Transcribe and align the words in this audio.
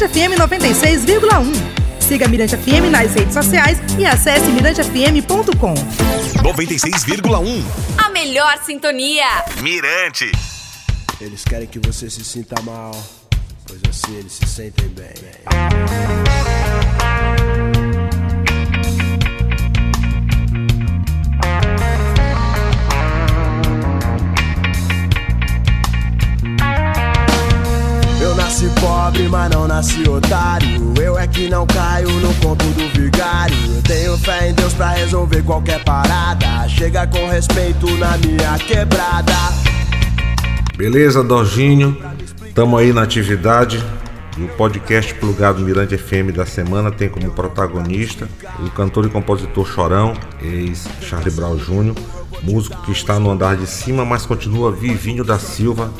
Mirante 0.00 0.18
FM 0.18 0.40
96,1. 0.40 2.00
Siga 2.00 2.26
Mirante 2.26 2.56
FM 2.56 2.90
nas 2.90 3.12
redes 3.12 3.34
sociais 3.34 3.78
e 3.98 4.06
acesse 4.06 4.46
mirantefm.com. 4.46 5.74
96,1. 6.42 7.64
A 7.98 8.08
melhor 8.08 8.58
sintonia. 8.64 9.26
Mirante. 9.60 10.32
Eles 11.20 11.44
querem 11.44 11.66
que 11.66 11.78
você 11.78 12.08
se 12.08 12.24
sinta 12.24 12.58
mal, 12.62 12.92
pois 13.66 13.80
assim 13.90 14.16
eles 14.16 14.32
se 14.32 14.46
sentem 14.46 14.88
bem. 14.88 16.29
Otário. 30.10 30.92
Eu 31.00 31.18
é 31.18 31.26
que 31.26 31.48
não 31.48 31.66
caio 31.66 32.10
no 32.20 32.34
conto 32.34 32.66
do 32.66 32.86
vigário. 32.90 33.56
Tenho 33.82 34.16
fé 34.18 34.50
em 34.50 34.54
Deus 34.54 34.74
pra 34.74 34.90
resolver 34.90 35.42
qualquer 35.42 35.82
parada. 35.84 36.68
Chega 36.68 37.06
com 37.06 37.26
respeito 37.28 37.86
na 37.96 38.18
minha 38.18 38.58
quebrada. 38.58 39.32
Beleza, 40.76 41.24
Dorginho? 41.24 41.96
Tamo 42.54 42.76
aí 42.76 42.92
na 42.92 43.02
atividade. 43.02 43.82
E 44.36 44.42
o 44.42 44.48
podcast 44.48 45.14
plugado 45.14 45.62
Mirante 45.62 45.96
FM 45.96 46.30
da 46.36 46.44
semana 46.44 46.90
tem 46.90 47.08
como 47.08 47.30
protagonista 47.30 48.28
o 48.62 48.70
cantor 48.70 49.06
e 49.06 49.08
compositor 49.08 49.66
Chorão, 49.66 50.14
ex-Charlie 50.42 51.30
Brown 51.30 51.56
Jr., 51.56 51.94
músico 52.42 52.80
que 52.82 52.92
está 52.92 53.18
no 53.18 53.30
andar 53.30 53.56
de 53.56 53.66
cima, 53.66 54.04
mas 54.04 54.26
continua 54.26 54.70
vivinho 54.70 55.24
da 55.24 55.38
Silva 55.38 55.92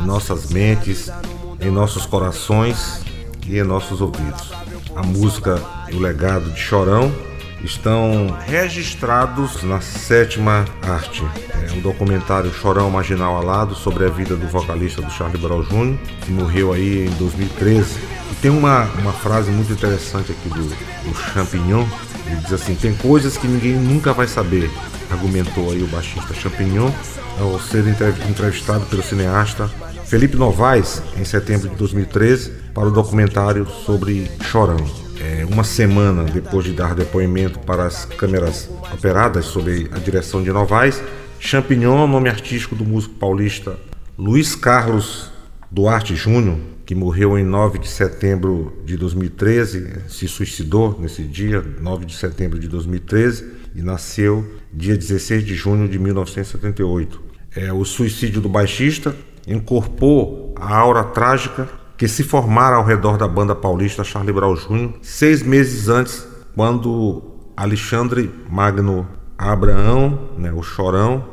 em 0.00 0.06
nossas 0.06 0.50
mentes, 0.50 1.10
em 1.60 1.70
nossos 1.70 2.04
corações 2.06 3.08
e 3.50 3.62
nossos 3.64 4.00
ouvidos. 4.00 4.52
A 4.94 5.02
música 5.02 5.60
e 5.90 5.96
o 5.96 5.98
legado 5.98 6.50
de 6.50 6.60
Chorão 6.60 7.12
estão 7.64 8.36
registrados 8.46 9.62
na 9.62 9.80
sétima 9.80 10.64
arte. 10.82 11.22
É 11.68 11.72
um 11.72 11.80
documentário 11.80 12.52
Chorão 12.52 12.90
Marginal 12.90 13.36
Alado 13.36 13.74
sobre 13.74 14.04
a 14.04 14.08
vida 14.08 14.36
do 14.36 14.46
vocalista 14.48 15.02
do 15.02 15.10
Charlie 15.10 15.40
Brown 15.40 15.62
Jr., 15.62 15.98
que 16.22 16.30
morreu 16.30 16.72
aí 16.72 17.06
em 17.06 17.10
2013. 17.16 17.98
E 18.30 18.34
tem 18.36 18.50
uma, 18.50 18.84
uma 19.00 19.12
frase 19.12 19.50
muito 19.50 19.72
interessante 19.72 20.32
aqui 20.32 20.48
do, 20.48 20.64
do 20.64 21.14
Champignon, 21.34 21.84
ele 22.26 22.36
diz 22.36 22.52
assim, 22.52 22.74
tem 22.76 22.94
coisas 22.94 23.36
que 23.36 23.48
ninguém 23.48 23.74
nunca 23.74 24.12
vai 24.12 24.28
saber, 24.28 24.70
argumentou 25.10 25.72
aí 25.72 25.82
o 25.82 25.88
baixista 25.88 26.32
Champignon 26.32 26.90
ao 27.40 27.58
ser 27.58 27.84
entrevistado 27.88 28.84
pelo 28.86 29.02
cineasta 29.02 29.68
Felipe 30.10 30.36
Novaes 30.36 31.00
em 31.16 31.24
setembro 31.24 31.68
de 31.68 31.76
2013 31.76 32.50
para 32.74 32.88
o 32.88 32.90
documentário 32.90 33.64
sobre 33.64 34.28
Chorão. 34.42 34.84
É, 35.20 35.46
uma 35.48 35.62
semana 35.62 36.24
depois 36.24 36.64
de 36.64 36.72
dar 36.72 36.96
depoimento 36.96 37.60
para 37.60 37.86
as 37.86 38.06
câmeras 38.06 38.68
operadas 38.92 39.44
sob 39.44 39.88
a 39.92 40.00
direção 40.00 40.42
de 40.42 40.50
Novaes, 40.50 41.00
Champignon, 41.38 42.08
nome 42.08 42.28
artístico 42.28 42.74
do 42.74 42.84
músico 42.84 43.14
paulista 43.14 43.78
Luiz 44.18 44.56
Carlos 44.56 45.30
Duarte 45.70 46.16
Júnior, 46.16 46.58
que 46.84 46.92
morreu 46.96 47.38
em 47.38 47.44
9 47.44 47.78
de 47.78 47.86
setembro 47.86 48.82
de 48.84 48.96
2013, 48.96 50.08
se 50.08 50.26
suicidou 50.26 50.98
nesse 51.00 51.22
dia, 51.22 51.64
9 51.80 52.04
de 52.04 52.16
setembro 52.16 52.58
de 52.58 52.66
2013, 52.66 53.46
e 53.76 53.80
nasceu 53.80 54.44
dia 54.72 54.96
16 54.96 55.44
de 55.44 55.54
junho 55.54 55.88
de 55.88 56.00
1978. 56.00 57.30
É, 57.54 57.72
o 57.72 57.84
suicídio 57.84 58.40
do 58.40 58.48
baixista 58.48 59.14
incorporou 59.52 60.54
a 60.56 60.76
aura 60.76 61.04
trágica 61.04 61.68
que 61.96 62.08
se 62.08 62.22
formara 62.22 62.76
ao 62.76 62.84
redor 62.84 63.18
da 63.18 63.28
banda 63.28 63.54
paulista 63.54 64.04
Charlie 64.04 64.32
Brown 64.32 64.54
Jr. 64.54 64.90
seis 65.02 65.42
meses 65.42 65.88
antes, 65.88 66.26
quando 66.54 67.22
Alexandre 67.56 68.30
Magno 68.48 69.06
Abraão, 69.36 70.30
né, 70.38 70.52
o 70.52 70.62
Chorão, 70.62 71.24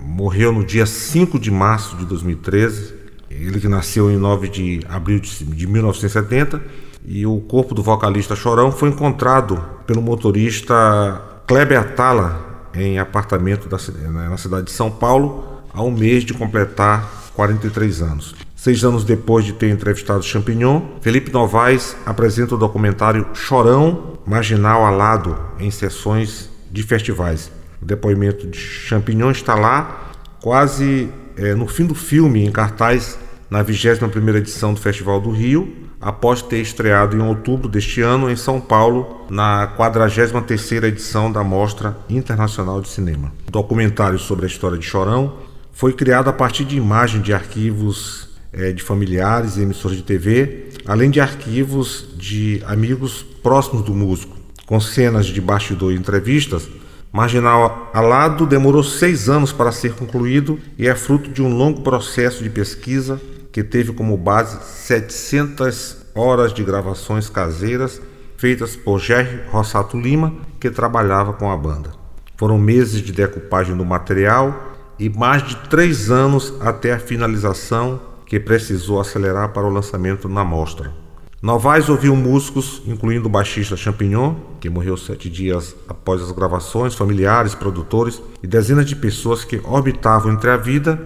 morreu 0.00 0.52
no 0.52 0.64
dia 0.64 0.86
5 0.86 1.38
de 1.38 1.50
março 1.50 1.96
de 1.96 2.04
2013. 2.04 2.94
Ele 3.30 3.60
que 3.60 3.68
nasceu 3.68 4.10
em 4.10 4.16
9 4.16 4.48
de 4.48 4.80
abril 4.88 5.20
de 5.20 5.66
1970 5.66 6.60
e 7.04 7.26
o 7.26 7.40
corpo 7.40 7.74
do 7.74 7.82
vocalista 7.82 8.36
Chorão 8.36 8.70
foi 8.70 8.90
encontrado 8.90 9.62
pelo 9.86 10.02
motorista 10.02 11.20
Kleber 11.46 11.80
Atala 11.80 12.68
em 12.74 12.98
apartamento 12.98 13.68
da, 13.68 13.78
na 14.10 14.36
cidade 14.36 14.66
de 14.66 14.72
São 14.72 14.90
Paulo, 14.90 15.62
há 15.72 15.82
um 15.82 15.90
mês 15.90 16.24
de 16.24 16.34
completar 16.34 17.17
43 17.38 18.02
anos. 18.02 18.34
Seis 18.56 18.82
anos 18.82 19.04
depois 19.04 19.44
de 19.44 19.52
ter 19.52 19.70
entrevistado 19.70 20.24
Champignon, 20.24 20.82
Felipe 21.00 21.32
Novaes 21.32 21.96
apresenta 22.04 22.56
o 22.56 22.58
documentário 22.58 23.28
Chorão 23.32 24.18
Marginal 24.26 24.84
Alado 24.84 25.38
em 25.60 25.70
sessões 25.70 26.50
de 26.68 26.82
festivais. 26.82 27.48
O 27.80 27.84
depoimento 27.84 28.44
de 28.44 28.58
Champignon 28.58 29.30
está 29.30 29.54
lá, 29.54 30.10
quase 30.42 31.08
é, 31.36 31.54
no 31.54 31.68
fim 31.68 31.86
do 31.86 31.94
filme, 31.94 32.44
em 32.44 32.50
cartaz, 32.50 33.16
na 33.48 33.64
21ª 33.64 34.34
edição 34.34 34.74
do 34.74 34.80
Festival 34.80 35.20
do 35.20 35.30
Rio, 35.30 35.72
após 36.00 36.42
ter 36.42 36.58
estreado 36.58 37.16
em 37.16 37.20
outubro 37.20 37.68
deste 37.68 38.00
ano 38.00 38.28
em 38.28 38.34
São 38.34 38.60
Paulo, 38.60 39.26
na 39.30 39.76
43ª 39.78 40.82
edição 40.82 41.30
da 41.30 41.44
Mostra 41.44 41.96
Internacional 42.10 42.80
de 42.80 42.88
Cinema. 42.88 43.32
O 43.46 43.52
documentário 43.52 44.18
sobre 44.18 44.44
a 44.44 44.48
história 44.48 44.76
de 44.76 44.84
Chorão 44.84 45.46
foi 45.78 45.92
criado 45.92 46.28
a 46.28 46.32
partir 46.32 46.64
de 46.64 46.76
imagens 46.76 47.22
de 47.22 47.32
arquivos 47.32 48.30
é, 48.52 48.72
de 48.72 48.82
familiares 48.82 49.56
e 49.56 49.62
emissoras 49.62 49.96
de 49.96 50.02
TV, 50.02 50.70
além 50.84 51.08
de 51.08 51.20
arquivos 51.20 52.08
de 52.16 52.60
amigos 52.66 53.22
próximos 53.44 53.84
do 53.84 53.94
músico, 53.94 54.36
com 54.66 54.80
cenas 54.80 55.26
de 55.26 55.40
bastidor 55.40 55.92
e 55.92 55.96
entrevistas. 55.96 56.68
Marginal 57.12 57.92
Alado 57.94 58.44
demorou 58.44 58.82
seis 58.82 59.28
anos 59.28 59.52
para 59.52 59.70
ser 59.70 59.92
concluído 59.92 60.58
e 60.76 60.88
é 60.88 60.96
fruto 60.96 61.30
de 61.30 61.40
um 61.40 61.56
longo 61.56 61.82
processo 61.82 62.42
de 62.42 62.50
pesquisa 62.50 63.20
que 63.52 63.62
teve 63.62 63.92
como 63.92 64.16
base 64.16 64.58
700 64.60 65.96
horas 66.12 66.52
de 66.52 66.64
gravações 66.64 67.30
caseiras 67.30 68.02
feitas 68.36 68.74
por 68.74 68.98
Jerry 68.98 69.42
Rossato 69.48 69.96
Lima, 69.96 70.34
que 70.58 70.70
trabalhava 70.70 71.34
com 71.34 71.48
a 71.48 71.56
banda. 71.56 71.92
Foram 72.36 72.58
meses 72.58 73.00
de 73.00 73.12
decupagem 73.12 73.76
do 73.76 73.84
material 73.84 74.74
e 74.98 75.08
mais 75.08 75.46
de 75.46 75.56
três 75.68 76.10
anos 76.10 76.52
até 76.60 76.92
a 76.92 76.98
finalização 76.98 78.00
que 78.26 78.38
precisou 78.38 79.00
acelerar 79.00 79.50
para 79.52 79.66
o 79.66 79.70
lançamento 79.70 80.28
na 80.28 80.44
mostra. 80.44 80.92
Novaes 81.40 81.88
ouviu 81.88 82.16
músicos, 82.16 82.82
incluindo 82.84 83.26
o 83.26 83.30
baixista 83.30 83.76
Champignon, 83.76 84.34
que 84.60 84.68
morreu 84.68 84.96
sete 84.96 85.30
dias 85.30 85.74
após 85.88 86.20
as 86.20 86.32
gravações, 86.32 86.94
familiares, 86.94 87.54
produtores 87.54 88.20
e 88.42 88.46
dezenas 88.46 88.86
de 88.86 88.96
pessoas 88.96 89.44
que 89.44 89.60
orbitavam 89.64 90.32
entre 90.32 90.50
a 90.50 90.56
vida 90.56 91.00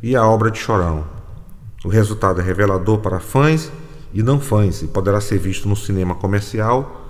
e 0.00 0.14
a 0.14 0.24
obra 0.24 0.50
de 0.50 0.60
Chorão. 0.60 1.04
O 1.84 1.88
resultado 1.88 2.40
é 2.40 2.44
revelador 2.44 2.98
para 2.98 3.18
fãs 3.18 3.70
e 4.12 4.22
não 4.22 4.38
fãs 4.38 4.80
e 4.80 4.86
poderá 4.86 5.20
ser 5.20 5.38
visto 5.38 5.68
no 5.68 5.74
cinema 5.74 6.14
comercial 6.14 7.02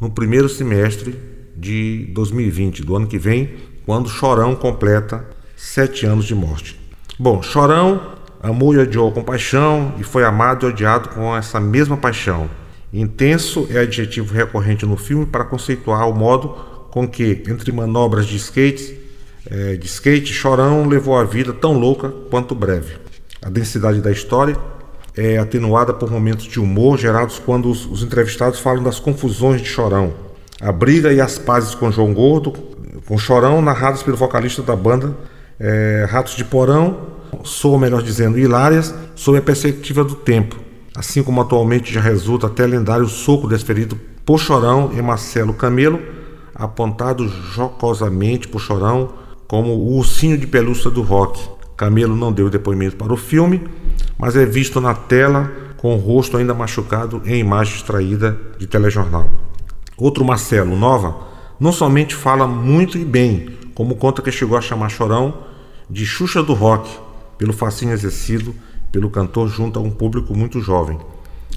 no 0.00 0.10
primeiro 0.10 0.48
semestre 0.48 1.18
de 1.56 2.10
2020, 2.12 2.84
do 2.84 2.96
ano 2.96 3.06
que 3.06 3.18
vem, 3.18 3.56
quando 3.84 4.08
Chorão 4.08 4.54
completa 4.54 5.26
sete 5.62 6.04
anos 6.04 6.24
de 6.24 6.34
morte. 6.34 6.78
Bom, 7.16 7.40
Chorão 7.40 8.14
amou 8.42 8.74
e 8.74 8.78
odiou 8.78 9.12
com 9.12 9.22
paixão 9.22 9.94
e 9.96 10.02
foi 10.02 10.24
amado 10.24 10.66
e 10.66 10.68
odiado 10.68 11.10
com 11.10 11.34
essa 11.36 11.60
mesma 11.60 11.96
paixão. 11.96 12.50
Intenso 12.92 13.68
é 13.70 13.78
adjetivo 13.78 14.34
recorrente 14.34 14.84
no 14.84 14.96
filme 14.96 15.24
para 15.24 15.44
conceituar 15.44 16.10
o 16.10 16.14
modo 16.14 16.48
com 16.90 17.08
que, 17.08 17.44
entre 17.46 17.70
manobras 17.70 18.26
de 18.26 18.36
skate, 18.36 18.98
é, 19.48 19.76
de 19.76 19.86
skate, 19.86 20.32
Chorão 20.32 20.86
levou 20.86 21.16
a 21.16 21.24
vida 21.24 21.52
tão 21.52 21.72
louca 21.72 22.12
quanto 22.28 22.56
breve. 22.56 22.96
A 23.40 23.48
densidade 23.48 24.00
da 24.00 24.10
história 24.10 24.56
é 25.16 25.38
atenuada 25.38 25.94
por 25.94 26.10
momentos 26.10 26.46
de 26.46 26.58
humor 26.58 26.98
gerados 26.98 27.38
quando 27.38 27.70
os, 27.70 27.86
os 27.86 28.02
entrevistados 28.02 28.58
falam 28.58 28.82
das 28.82 28.98
confusões 28.98 29.62
de 29.62 29.68
Chorão. 29.68 30.12
A 30.60 30.72
briga 30.72 31.12
e 31.12 31.20
as 31.20 31.38
pazes 31.38 31.72
com 31.72 31.90
João 31.90 32.12
Gordo, 32.12 32.52
com 33.06 33.16
Chorão, 33.16 33.62
narradas 33.62 34.02
pelo 34.02 34.16
vocalista 34.16 34.60
da 34.60 34.74
banda 34.74 35.16
é, 35.62 36.04
Ratos 36.10 36.34
de 36.34 36.44
Porão, 36.44 37.12
sou 37.44 37.78
melhor 37.78 38.02
dizendo, 38.02 38.36
hilárias, 38.36 38.92
sob 39.14 39.38
a 39.38 39.42
perspectiva 39.42 40.02
do 40.02 40.16
tempo, 40.16 40.56
assim 40.92 41.22
como 41.22 41.40
atualmente 41.40 41.94
já 41.94 42.00
resulta 42.00 42.48
até 42.48 42.66
lendário 42.66 43.06
soco 43.06 43.46
desferido 43.46 43.96
por 44.26 44.40
Chorão 44.40 44.90
e 44.92 45.00
Marcelo 45.00 45.54
Camelo, 45.54 46.00
apontado 46.52 47.28
jocosamente 47.28 48.48
por 48.48 48.60
Chorão 48.60 49.10
como 49.46 49.72
o 49.72 49.96
ursinho 49.96 50.36
de 50.36 50.48
pelúcia 50.48 50.90
do 50.90 51.00
rock. 51.00 51.48
Camelo 51.76 52.16
não 52.16 52.32
deu 52.32 52.50
depoimento 52.50 52.96
para 52.96 53.12
o 53.12 53.16
filme, 53.16 53.62
mas 54.18 54.34
é 54.34 54.44
visto 54.44 54.80
na 54.80 54.94
tela 54.94 55.50
com 55.76 55.94
o 55.94 55.98
rosto 55.98 56.36
ainda 56.36 56.54
machucado 56.54 57.22
em 57.24 57.38
imagem 57.38 57.76
extraída 57.76 58.36
de 58.58 58.66
telejornal. 58.66 59.28
Outro 59.96 60.24
Marcelo 60.24 60.76
Nova 60.76 61.28
não 61.60 61.70
somente 61.70 62.16
fala 62.16 62.48
muito 62.48 62.98
e 62.98 63.04
bem, 63.04 63.50
como 63.74 63.94
conta 63.94 64.22
que 64.22 64.32
chegou 64.32 64.58
a 64.58 64.60
chamar 64.60 64.88
Chorão 64.88 65.51
de 65.92 66.06
Xuxa 66.06 66.42
do 66.42 66.54
Rock, 66.54 66.88
pelo 67.36 67.52
fascínio 67.52 67.92
exercido 67.92 68.54
pelo 68.90 69.10
cantor 69.10 69.46
junto 69.48 69.78
a 69.78 69.82
um 69.82 69.90
público 69.90 70.34
muito 70.34 70.58
jovem. 70.58 70.98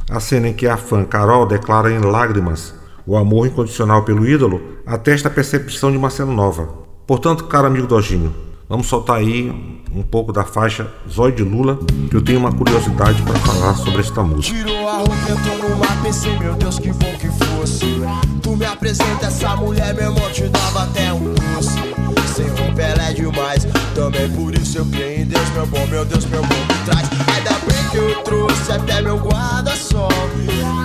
A 0.09 0.19
cena 0.19 0.49
em 0.49 0.53
que 0.53 0.67
a 0.67 0.75
fã 0.75 1.05
Carol 1.05 1.45
declara 1.45 1.89
em 1.89 1.99
lágrimas 1.99 2.75
o 3.07 3.15
amor 3.15 3.47
incondicional 3.47 4.03
pelo 4.03 4.27
ídolo 4.27 4.61
atesta 4.85 5.29
a 5.29 5.31
percepção 5.31 5.89
de 5.89 5.97
uma 5.97 6.09
cena 6.09 6.33
nova. 6.33 6.67
Portanto, 7.07 7.45
caro 7.45 7.67
amigo 7.67 7.87
Dojinho, 7.87 8.35
vamos 8.67 8.87
soltar 8.87 9.17
aí 9.17 9.49
um 9.93 10.03
pouco 10.03 10.33
da 10.33 10.43
faixa 10.43 10.91
Zói 11.09 11.31
de 11.31 11.43
Lula, 11.43 11.79
que 12.09 12.15
eu 12.15 12.21
tenho 12.21 12.39
uma 12.39 12.51
curiosidade 12.51 13.21
para 13.21 13.35
falar 13.39 13.75
sobre 13.75 14.01
esta 14.01 14.21
música. 14.23 14.57
Tirou 14.57 14.87
a 14.87 14.97
roupa, 14.97 15.13
entrou 15.29 15.69
no 15.69 15.77
mar, 15.77 16.03
pensei, 16.03 16.37
meu 16.37 16.53
Deus, 16.55 16.79
que 16.79 16.91
bom 16.91 17.13
que 17.19 17.27
fosse. 17.45 18.01
Tu 18.41 18.55
me 18.55 18.65
apresenta 18.65 19.27
essa 19.27 19.55
mulher, 19.55 19.93
meu 19.93 20.05
irmão, 20.05 20.29
te 20.31 20.47
dava 20.49 20.83
até 20.83 21.13
um 21.13 21.33
doce. 21.33 21.79
Sem 22.35 22.47
roupa 22.49 22.81
ela 22.81 23.03
é 23.09 23.13
demais, 23.13 23.65
também 23.93 24.29
por 24.31 24.53
isso 24.53 24.79
eu 24.79 24.85
creio 24.87 25.21
em 25.21 25.25
Deus, 25.25 25.49
meu 25.51 25.65
bom, 25.67 25.87
meu 25.87 26.03
Deus, 26.03 26.25
meu 26.25 26.41
bom 26.41 26.55
me 26.55 26.85
traz. 26.85 27.09
Ainda 27.33 27.51
bem 27.65 27.89
que 27.91 27.97
eu 27.97 28.21
trouxe 28.23 28.71
até 28.73 29.01
meu 29.01 29.17
guarda-sol. 29.17 30.09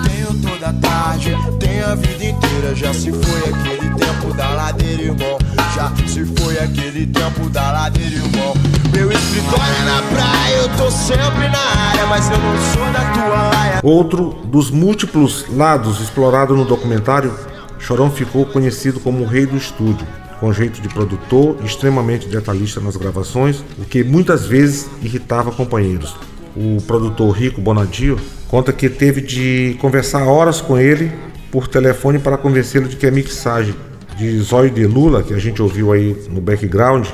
Tenho 0.05 0.41
toda 0.41 0.71
tarde, 0.73 1.35
tenho 1.59 1.87
a 1.87 1.95
vida 1.95 2.23
inteira. 2.23 2.73
Já 2.73 2.93
se 2.93 3.11
foi 3.11 3.39
aquele 3.49 3.93
tempo 3.95 4.33
da 4.33 4.49
ladeira, 4.51 5.01
irmão. 5.03 5.37
Já 5.75 5.93
se 6.07 6.23
foi 6.25 6.57
aquele 6.59 7.05
tempo 7.07 7.49
da 7.49 7.70
ladeira, 7.71 8.15
irmão. 8.15 8.53
Meu 8.93 9.11
escritório 9.11 9.73
é 9.81 9.85
na 9.85 10.01
praia, 10.03 10.55
eu 10.57 10.69
tô 10.77 10.91
sempre 10.91 11.47
na 11.47 11.59
área, 11.59 12.05
mas 12.07 12.29
eu 12.29 12.37
não 12.37 12.55
sou 12.73 12.91
da 12.91 13.11
tua 13.13 13.49
laia. 13.49 13.79
Outro 13.83 14.41
dos 14.45 14.69
múltiplos 14.69 15.45
lados 15.49 16.01
explorados 16.01 16.57
no 16.57 16.65
documentário, 16.65 17.33
Chorão 17.79 18.11
ficou 18.11 18.45
conhecido 18.45 18.99
como 18.99 19.23
o 19.23 19.27
rei 19.27 19.45
do 19.45 19.55
estúdio, 19.55 20.05
com 20.39 20.51
jeito 20.51 20.81
de 20.81 20.89
produtor 20.89 21.57
e 21.61 21.65
extremamente 21.65 22.27
detalhista 22.27 22.79
nas 22.79 22.95
gravações, 22.95 23.63
o 23.79 23.85
que 23.85 24.03
muitas 24.03 24.45
vezes 24.45 24.89
irritava 25.01 25.51
companheiros. 25.51 26.15
O 26.55 26.81
produtor 26.85 27.31
Rico 27.31 27.61
Bonadio 27.61 28.19
conta 28.47 28.73
que 28.73 28.89
teve 28.89 29.21
de 29.21 29.77
conversar 29.79 30.25
horas 30.25 30.59
com 30.59 30.77
ele 30.77 31.11
por 31.49 31.67
telefone 31.67 32.19
para 32.19 32.37
convencê-lo 32.37 32.89
de 32.89 32.97
que 32.97 33.07
a 33.07 33.11
mixagem 33.11 33.73
de 34.17 34.39
Zóio 34.41 34.69
de 34.69 34.85
Lula, 34.85 35.23
que 35.23 35.33
a 35.33 35.39
gente 35.39 35.61
ouviu 35.61 35.91
aí 35.91 36.15
no 36.29 36.41
background, 36.41 37.07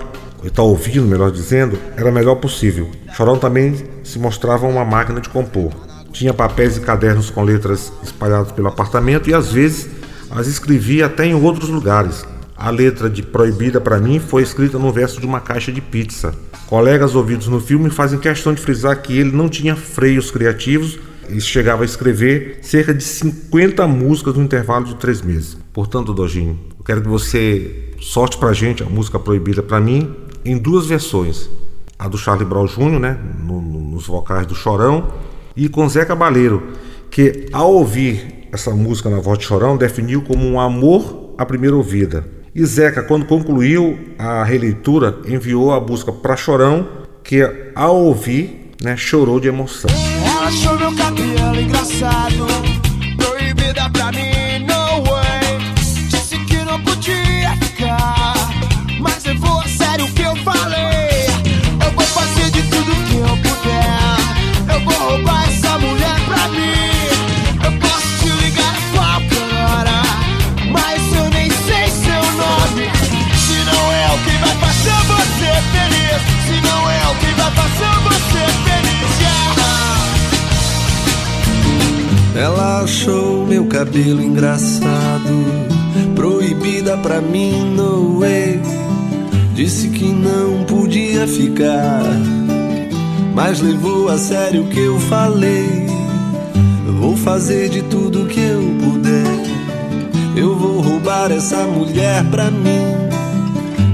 está 0.44 0.62
ouvindo, 0.62 1.08
melhor 1.08 1.32
dizendo, 1.32 1.78
era 1.96 2.10
a 2.10 2.12
melhor 2.12 2.36
possível. 2.36 2.90
Chorão 3.16 3.38
também 3.38 3.76
se 4.04 4.20
mostrava 4.20 4.68
uma 4.68 4.86
máquina 4.86 5.20
de 5.20 5.30
compor. 5.30 5.72
Tinha 6.12 6.34
papéis 6.34 6.78
e 6.78 6.82
cadernos 6.82 7.30
com 7.30 7.44
letras 7.44 7.92
espalhados 8.04 8.52
pelo 8.52 8.68
apartamento 8.68 9.30
e 9.30 9.34
às 9.34 9.52
vezes 9.52 9.90
as 10.30 10.48
escrevia 10.48 11.06
até 11.06 11.26
em 11.26 11.34
outros 11.34 11.70
lugares. 11.70 12.26
A 12.56 12.70
letra 12.70 13.10
de 13.10 13.22
Proibida 13.22 13.80
para 13.80 14.00
mim 14.00 14.20
foi 14.20 14.42
escrita 14.42 14.80
no 14.80 14.92
verso 14.92 15.20
de 15.20 15.26
uma 15.26 15.40
caixa 15.40 15.72
de 15.72 15.80
pizza. 15.80 16.34
Colegas 16.66 17.16
ouvidos 17.16 17.48
no 17.48 17.60
filme 17.60 17.90
fazem 17.90 18.20
questão 18.20 18.54
de 18.54 18.62
frisar 18.62 19.02
que 19.02 19.18
ele 19.18 19.32
não 19.32 19.48
tinha 19.48 19.76
freios 19.76 20.32
criativos 20.32 21.00
e 21.30 21.40
chegava 21.40 21.84
a 21.84 21.86
escrever 21.86 22.60
cerca 22.62 22.94
de 22.94 23.04
50 23.04 23.86
músicas 23.88 24.36
no 24.36 24.44
intervalo 24.44 24.86
de 24.86 24.96
três 24.96 25.22
meses. 25.22 25.58
Portanto, 25.72 26.14
Dojinho, 26.14 26.58
eu 26.78 26.84
quero 26.84 27.02
que 27.02 27.08
você 27.08 27.94
sorte 28.00 28.38
pra 28.38 28.54
gente 28.54 28.84
a 28.84 28.86
música 28.88 29.20
Proibida 29.20 29.62
para 29.62 29.80
mim 29.80 30.27
em 30.48 30.58
duas 30.58 30.86
versões. 30.86 31.50
A 32.00 32.08
do 32.08 32.18
Charlie 32.18 32.46
Brown 32.46 32.66
Jr., 32.66 33.00
né, 33.00 33.18
no, 33.44 33.62
no, 33.62 33.80
nos 33.80 34.08
vocais 34.08 34.46
do 34.46 34.56
Chorão, 34.56 35.12
e 35.56 35.68
com 35.68 35.88
Zé 35.90 36.06
Cabaleiro, 36.06 36.74
que 37.10 37.48
ao 37.52 37.74
ouvir 37.74 38.48
essa 38.52 38.72
música 38.72 39.10
na 39.10 39.20
voz 39.20 39.40
de 39.40 39.46
Chorão 39.46 39.76
definiu 39.76 40.22
como 40.22 40.46
um 40.46 40.60
amor 40.60 41.34
à 41.38 41.46
primeira 41.46 41.76
ouvida. 41.76 42.26
E 42.56 42.66
Zeca, 42.66 43.04
quando 43.04 43.26
concluiu 43.26 44.00
a 44.18 44.44
releitura, 44.44 45.20
enviou 45.28 45.72
a 45.72 45.80
busca 45.80 46.12
para 46.12 46.36
Chorão, 46.36 46.88
que 47.24 47.42
ao 47.76 47.96
ouvir, 47.98 48.72
né, 48.82 48.96
chorou 48.96 49.40
de 49.40 49.48
emoção. 49.48 49.92
Ela 49.92 50.48
achou 50.48 50.78
meu 50.80 50.96
cabelo 50.96 51.60
engraçado, 51.60 52.48
proibida 53.18 53.90
pra 53.92 54.12
mim, 54.12 54.66
no 54.66 54.77
que 60.18 60.24
eu 60.24 60.36
falei. 60.38 61.28
Eu 61.86 61.92
vou 61.92 62.06
fazer 62.06 62.50
de 62.50 62.64
tudo 62.64 62.92
que 63.08 63.18
eu 63.18 63.38
puder, 63.38 64.74
eu 64.74 64.80
vou 64.82 64.98
roubar 65.12 65.48
essa 65.48 65.78
mulher 65.78 66.20
pra 66.26 66.48
mim. 66.50 66.90
Eu 67.64 67.72
posso 67.80 68.08
te 68.20 68.30
ligar 68.44 68.74
a 68.74 68.82
qualquer 68.96 69.54
hora, 69.70 70.02
mas 70.72 71.00
eu 71.16 71.30
nem 71.30 71.50
sei 71.52 71.88
seu 71.90 72.24
nome. 72.44 72.90
Se 73.46 73.58
não 73.70 73.84
é 73.94 74.08
o 74.16 74.18
que 74.26 74.36
vai 74.44 74.56
fazer 74.66 75.00
você 75.14 75.52
feliz, 75.74 76.22
se 76.48 76.56
não 76.68 76.82
é 76.90 77.02
o 77.12 77.16
que 77.22 77.32
vai 77.40 77.52
fazer 77.52 77.96
você 78.08 78.44
feliz, 78.66 79.12
yeah. 79.22 79.54
Ela 82.36 82.82
achou 82.82 83.46
meu 83.46 83.66
cabelo 83.68 84.22
engraçado, 84.24 85.46
proibida 86.16 86.98
pra 86.98 87.22
mim, 87.22 87.76
no 87.76 88.20
way. 88.20 88.77
Disse 89.58 89.90
que 89.90 90.06
não 90.06 90.66
podia 90.66 91.28
ficar, 91.28 92.04
mas 93.34 93.60
levou 93.60 94.08
a 94.08 94.16
sério 94.16 94.62
o 94.62 94.68
que 94.68 94.80
eu 94.80 95.00
falei. 95.00 95.88
Vou 97.00 97.18
fazer 97.18 97.68
de 97.68 97.82
tudo 97.82 98.28
que 98.28 98.40
eu 98.40 98.62
puder. 98.84 99.26
Eu 100.36 100.56
vou 100.56 100.80
roubar 100.80 101.32
essa 101.32 101.64
mulher 101.64 102.24
pra 102.26 102.52
mim. 102.52 103.10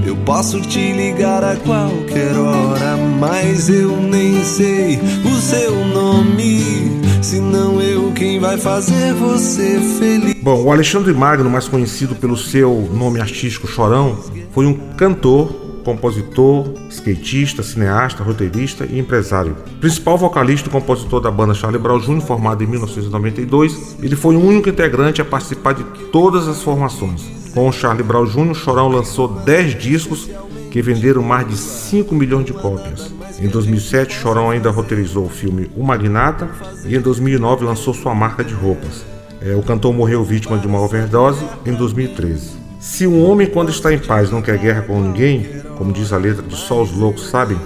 Eu 0.04 0.14
posso 0.16 0.60
te 0.60 0.92
ligar 0.92 1.42
a 1.42 1.56
qualquer 1.56 2.36
hora, 2.36 2.98
mas 3.18 3.70
eu 3.70 3.96
nem 4.02 4.44
sei 4.44 5.00
o 5.24 5.40
seu 5.40 5.74
nome. 5.86 7.00
Se 7.22 7.40
não 7.40 7.80
eu 7.80 7.93
quem 8.14 8.38
vai 8.38 8.56
fazer 8.56 9.12
você 9.14 9.80
feliz. 9.98 10.34
Bom, 10.40 10.62
o 10.62 10.72
Alexandre 10.72 11.12
Magno, 11.12 11.50
mais 11.50 11.66
conhecido 11.66 12.14
pelo 12.14 12.36
seu 12.36 12.88
nome 12.92 13.20
artístico 13.20 13.66
Chorão, 13.66 14.16
foi 14.52 14.66
um 14.66 14.74
cantor, 14.96 15.52
compositor, 15.84 16.72
skatista, 16.90 17.62
cineasta, 17.62 18.22
roteirista 18.22 18.86
e 18.86 18.98
empresário. 18.98 19.56
Principal 19.80 20.16
vocalista 20.16 20.68
e 20.68 20.72
compositor 20.72 21.20
da 21.20 21.30
banda 21.30 21.54
Charlie 21.54 21.80
Brown 21.80 21.98
Jr., 21.98 22.20
formado 22.20 22.62
em 22.62 22.66
1992, 22.66 23.96
ele 24.00 24.16
foi 24.16 24.36
o 24.36 24.40
único 24.40 24.68
integrante 24.68 25.20
a 25.20 25.24
participar 25.24 25.74
de 25.74 25.84
todas 26.12 26.46
as 26.46 26.62
formações. 26.62 27.22
Com 27.52 27.68
o 27.68 27.72
Charlie 27.72 28.04
Brown 28.04 28.26
Jr., 28.26 28.54
Chorão 28.54 28.88
lançou 28.88 29.28
10 29.28 29.78
discos 29.78 30.30
que 30.70 30.80
venderam 30.80 31.22
mais 31.22 31.48
de 31.48 31.56
5 31.56 32.14
milhões 32.14 32.46
de 32.46 32.52
cópias. 32.52 33.12
Em 33.38 33.48
2007, 33.48 34.14
Chorão 34.14 34.50
ainda 34.50 34.70
roteirizou 34.70 35.26
o 35.26 35.28
filme 35.28 35.70
O 35.76 35.82
Magnata 35.82 36.48
e 36.84 36.96
em 36.96 37.00
2009 37.00 37.64
lançou 37.64 37.92
sua 37.92 38.14
marca 38.14 38.44
de 38.44 38.54
roupas. 38.54 39.04
É, 39.40 39.54
o 39.54 39.62
cantor 39.62 39.92
morreu 39.92 40.24
vítima 40.24 40.56
de 40.56 40.66
uma 40.66 40.80
overdose 40.80 41.44
em 41.66 41.74
2013. 41.74 42.52
Se 42.78 43.06
um 43.06 43.24
homem, 43.24 43.46
quando 43.46 43.70
está 43.70 43.92
em 43.92 43.98
paz, 43.98 44.30
não 44.30 44.40
quer 44.40 44.58
guerra 44.58 44.82
com 44.82 45.00
ninguém, 45.00 45.46
como 45.76 45.92
diz 45.92 46.12
a 46.12 46.16
letra 46.16 46.42
de 46.42 46.54
Só 46.54 46.82
os 46.82 46.92
Loucos 46.92 47.28
Sabem, 47.28 47.58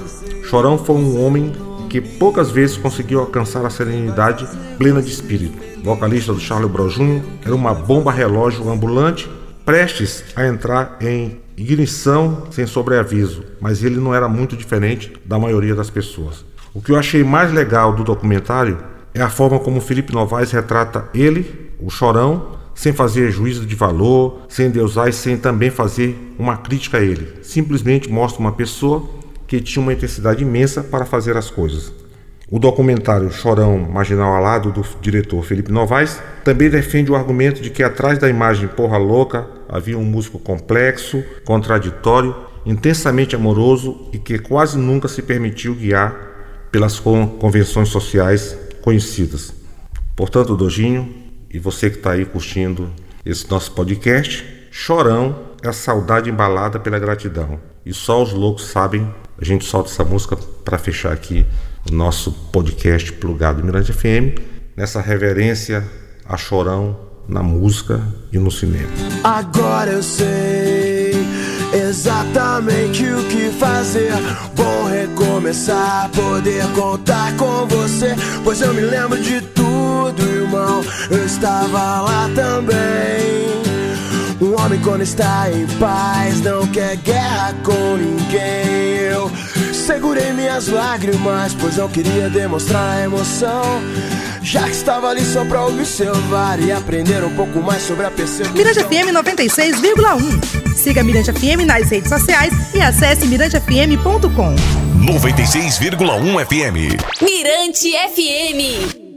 Chorão 0.44 0.78
foi 0.78 0.96
um 0.96 1.24
homem 1.24 1.52
que 1.88 2.00
poucas 2.00 2.50
vezes 2.50 2.76
conseguiu 2.76 3.20
alcançar 3.20 3.64
a 3.64 3.70
serenidade 3.70 4.46
plena 4.78 5.02
de 5.02 5.10
espírito. 5.10 5.58
Vocalista 5.82 6.32
do 6.32 6.40
Charlie 6.40 6.68
Brown 6.68 6.88
Jr., 6.88 7.22
era 7.44 7.54
uma 7.54 7.74
bomba 7.74 8.12
relógio 8.12 8.70
ambulante, 8.70 9.28
prestes 9.68 10.24
a 10.34 10.46
entrar 10.46 10.96
em 10.98 11.42
ignição 11.54 12.44
sem 12.50 12.66
sobreaviso, 12.66 13.44
mas 13.60 13.84
ele 13.84 13.96
não 14.00 14.14
era 14.14 14.26
muito 14.26 14.56
diferente 14.56 15.12
da 15.26 15.38
maioria 15.38 15.74
das 15.74 15.90
pessoas. 15.90 16.42
O 16.72 16.80
que 16.80 16.90
eu 16.90 16.96
achei 16.96 17.22
mais 17.22 17.52
legal 17.52 17.92
do 17.92 18.02
documentário 18.02 18.78
é 19.12 19.20
a 19.20 19.28
forma 19.28 19.58
como 19.58 19.82
Felipe 19.82 20.10
Novaes 20.10 20.52
retrata 20.52 21.10
ele, 21.12 21.70
o 21.78 21.90
chorão, 21.90 22.56
sem 22.74 22.94
fazer 22.94 23.30
juízo 23.30 23.66
de 23.66 23.74
valor, 23.74 24.40
sem 24.48 24.70
deusar 24.70 25.10
e 25.10 25.12
sem 25.12 25.36
também 25.36 25.68
fazer 25.68 26.18
uma 26.38 26.56
crítica 26.56 26.96
a 26.96 27.02
ele. 27.02 27.34
Simplesmente 27.42 28.10
mostra 28.10 28.40
uma 28.40 28.52
pessoa 28.52 29.06
que 29.46 29.60
tinha 29.60 29.82
uma 29.82 29.92
intensidade 29.92 30.42
imensa 30.42 30.82
para 30.82 31.04
fazer 31.04 31.36
as 31.36 31.50
coisas. 31.50 31.92
O 32.50 32.58
documentário 32.58 33.30
Chorão 33.30 33.78
Marginal 33.78 34.34
Alado, 34.34 34.72
do 34.72 34.82
diretor 35.02 35.44
Felipe 35.44 35.70
Novaes, 35.70 36.18
também 36.42 36.70
defende 36.70 37.12
o 37.12 37.14
argumento 37.14 37.60
de 37.60 37.68
que 37.68 37.82
atrás 37.82 38.18
da 38.18 38.30
imagem 38.30 38.66
porra 38.66 38.96
louca 38.96 39.57
havia 39.68 39.98
um 39.98 40.04
músico 40.04 40.38
complexo, 40.38 41.22
contraditório, 41.44 42.34
intensamente 42.64 43.36
amoroso 43.36 44.08
e 44.12 44.18
que 44.18 44.38
quase 44.38 44.78
nunca 44.78 45.08
se 45.08 45.22
permitiu 45.22 45.74
guiar 45.74 46.68
pelas 46.70 46.98
convenções 46.98 47.88
sociais 47.88 48.56
conhecidas. 48.82 49.54
Portanto, 50.14 50.56
Dojinho, 50.56 51.14
e 51.50 51.58
você 51.58 51.88
que 51.88 51.96
está 51.96 52.12
aí 52.12 52.24
curtindo 52.24 52.90
esse 53.24 53.48
nosso 53.50 53.72
podcast, 53.72 54.44
Chorão 54.70 55.48
é 55.62 55.68
a 55.68 55.72
saudade 55.72 56.30
embalada 56.30 56.78
pela 56.78 56.98
gratidão. 56.98 57.60
E 57.84 57.92
só 57.92 58.22
os 58.22 58.32
loucos 58.32 58.66
sabem, 58.66 59.12
a 59.40 59.44
gente 59.44 59.64
solta 59.64 59.90
essa 59.90 60.04
música 60.04 60.36
para 60.64 60.78
fechar 60.78 61.12
aqui 61.12 61.46
o 61.90 61.94
nosso 61.94 62.32
podcast 62.52 63.12
plugado 63.14 63.64
Mirante 63.64 63.92
FM, 63.92 64.38
nessa 64.76 65.00
reverência 65.00 65.84
a 66.24 66.36
Chorão 66.36 67.07
na 67.28 67.42
música 67.42 68.00
e 68.32 68.38
no 68.38 68.50
cinema. 68.50 68.88
Agora 69.22 69.92
eu 69.92 70.02
sei 70.02 71.12
exatamente 71.72 73.04
o 73.04 73.22
que 73.24 73.50
fazer. 73.58 74.12
Bom 74.56 74.88
recomeçar, 74.88 76.10
poder 76.10 76.64
contar 76.74 77.36
com 77.36 77.66
você. 77.66 78.16
Pois 78.42 78.60
eu 78.60 78.72
me 78.72 78.80
lembro 78.80 79.20
de 79.20 79.40
tudo 79.40 79.68
tudo, 80.12 80.22
irmão. 80.22 80.82
Eu 81.10 81.24
estava 81.24 82.00
lá 82.00 82.30
também. 82.34 83.48
Um 84.40 84.54
homem 84.60 84.80
quando 84.80 85.02
está 85.02 85.50
em 85.50 85.66
paz 85.78 86.40
não 86.42 86.66
quer 86.68 86.96
guerra 86.96 87.54
com 87.64 87.96
ninguém. 87.96 88.98
Eu 89.10 89.30
segurei 89.88 90.34
minhas 90.34 90.68
lágrimas, 90.68 91.54
pois 91.54 91.78
não 91.78 91.88
queria 91.88 92.28
demonstrar 92.28 93.02
emoção. 93.02 93.62
Já 94.42 94.64
que 94.64 94.72
estava 94.72 95.08
ali 95.08 95.24
só 95.24 95.46
pra 95.46 95.64
observar 95.64 96.60
e 96.60 96.70
aprender 96.70 97.24
um 97.24 97.34
pouco 97.34 97.62
mais 97.62 97.82
sobre 97.84 98.04
a 98.04 98.10
percepção. 98.10 98.52
Mirante 98.52 98.80
FM 98.80 99.14
96,1. 99.14 100.76
Siga 100.76 101.02
Mirante 101.02 101.32
FM 101.32 101.64
nas 101.66 101.88
redes 101.88 102.10
sociais 102.10 102.52
e 102.74 102.82
acesse 102.82 103.26
mirantefm.com. 103.26 104.54
96,1 105.06 106.44
FM. 106.44 107.22
Mirante 107.22 107.90
FM. 107.90 109.07